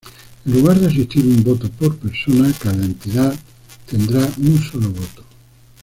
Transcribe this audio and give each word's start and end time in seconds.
En 0.47 0.51
lugar 0.53 0.79
de 0.79 0.87
asistir 0.87 1.23
un 1.27 1.43
voto 1.43 1.69
por 1.69 1.95
persona, 1.95 2.51
cada 2.59 2.83
entidad 2.83 3.35
tendrá 3.85 4.25
un 4.39 4.57
solo 4.63 4.89
voto. 4.89 5.23